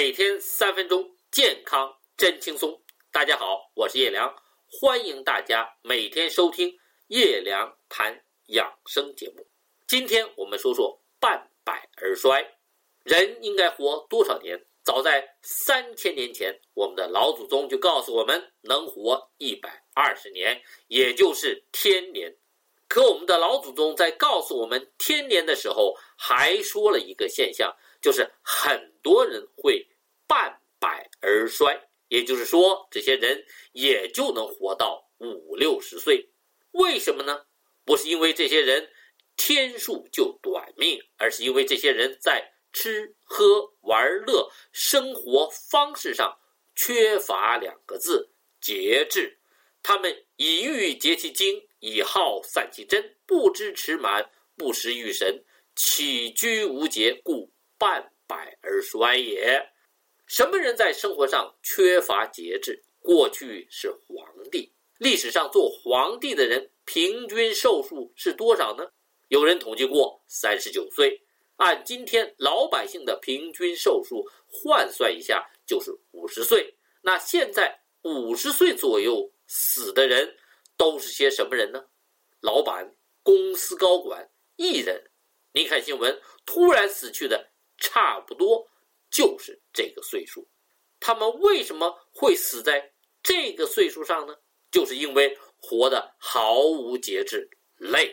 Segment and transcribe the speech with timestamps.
[0.00, 2.80] 每天三分钟，健康真轻松。
[3.10, 4.32] 大家好，我是叶良，
[4.70, 6.72] 欢迎大家每天收听
[7.08, 9.44] 叶良谈养生节目。
[9.88, 12.48] 今天我们说说半百而衰，
[13.02, 14.64] 人应该活多少年？
[14.84, 22.36] 早在三千年前，我们的老祖宗就告诉我们能活一百二十年，也就是天年。
[22.86, 27.76] 可我们的老祖宗在告诉我们天年的时候，还说了一个现象。
[28.00, 29.88] 就是很多人会
[30.26, 36.30] 半百而衰，也就是说，这些人也就能活到五六十岁。
[36.72, 37.46] 为什么呢？
[37.84, 38.90] 不是因为这些人
[39.36, 46.38] 天数就短命，而是因为这些人在吃喝玩乐生活方式上
[46.76, 49.38] 缺乏两个字——节制。
[49.82, 57.50] 他们以欲竭其精，以耗散其真，不知持满，不食欲神，起居无节，故。
[57.78, 59.64] 半百而衰也。
[60.26, 62.82] 什么人在生活上缺乏节制？
[63.00, 68.86] 过去是皇帝，历史上做皇帝的人平均寿数是多少呢？
[69.28, 71.22] 有人统计过，三十九岁。
[71.56, 76.74] 按今天老百姓的平均寿数换算一下，就是五十岁。
[77.00, 80.36] 那现在五十岁左右死的人
[80.76, 81.84] 都是些什么人呢？
[82.40, 85.10] 老板、公司高管、艺人。
[85.52, 87.50] 你看新闻，突然死去的。
[87.98, 88.64] 差不多
[89.10, 90.48] 就是这个岁数，
[91.00, 92.92] 他们为什么会死在
[93.24, 94.36] 这个岁数上呢？
[94.70, 98.06] 就是因为活得毫无节制，累；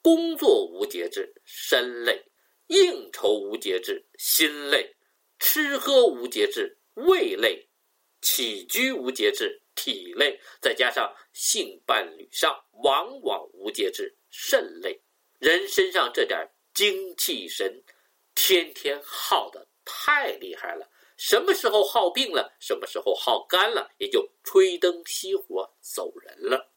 [0.00, 2.14] 工作无节制，身累；
[2.68, 4.94] 应酬无节制，心累；
[5.38, 7.68] 吃喝无节制，胃累；
[8.22, 14.98] 起居无节制，体累；再加上性伴侣上往往无节制，肾累。
[15.38, 17.84] 人身上这点精气神。
[18.36, 26.70] 天天耗的太厉害了，什么时候耗病了，什么时候耗干了，也就吹灯熄火走人了。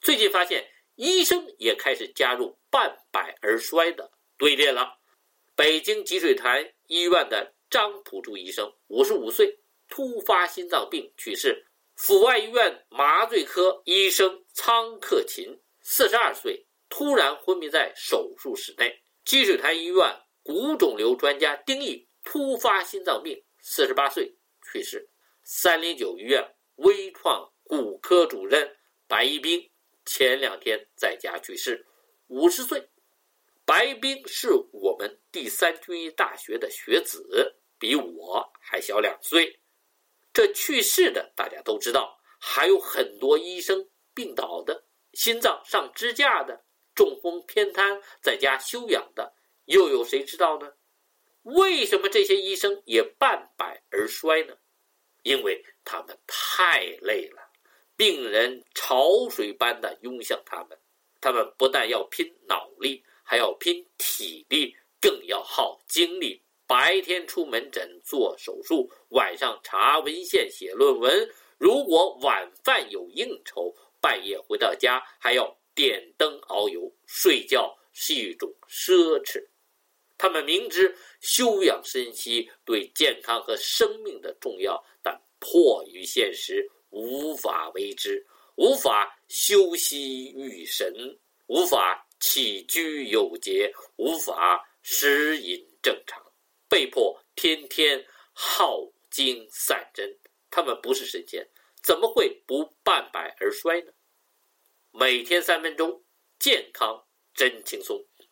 [0.00, 4.98] 最近发现，医生也开始加入半百而衰的队列了。
[5.54, 11.68] 北京积水潭医院的张普柱医生，五十五岁，突发心脏病去世。
[11.94, 19.02] 阜外医院麻醉科医生苍克勤，四十二岁，突然昏迷在手术室内。
[19.26, 20.18] 积水潭医院。
[20.42, 24.36] 骨肿瘤专家丁毅突发心脏病，四十八岁
[24.72, 25.08] 去世。
[25.44, 28.76] 三零九医院微创骨科主任
[29.06, 29.70] 白一兵
[30.04, 31.86] 前两天在家去世，
[32.26, 32.88] 五十岁。
[33.64, 39.60] 白冰是我们第三军医大学的学子，比我还小两岁。
[40.32, 46.64] 这去世的大家都知道，还有很多医生病倒的，心脏上支架的，
[46.94, 49.34] 中风偏瘫在家休养的。
[50.04, 50.72] 谁知道呢？
[51.42, 54.54] 为什么这些医生也半百而衰呢？
[55.22, 57.42] 因为他们太累了，
[57.96, 60.78] 病人潮水般的涌向他们，
[61.20, 66.42] 他们不但要拼脑力，还要拼体力，更要耗精力。
[66.66, 71.28] 白天出门诊做手术，晚上查文献写论文。
[71.58, 79.44] 如果晚饭有应酬，半夜回到家还要点灯熬油，睡觉是一种奢侈。
[80.22, 88.24] 他们明知休养生息对健康和生命的重要，但迫于现实无法为之，
[88.54, 90.94] 无法休息御神，
[91.48, 96.24] 无法起居有节，无法食饮正常，
[96.68, 100.08] 被迫天天耗精散真。
[100.52, 101.44] 他们不是神仙，
[101.82, 103.90] 怎么会不半百而衰呢？
[104.92, 106.04] 每天三分钟，
[106.38, 108.00] 健康真轻松。